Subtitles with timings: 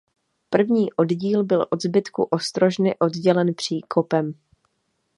[0.49, 4.33] První oddíl byl od zbytku ostrožny oddělen příkopem.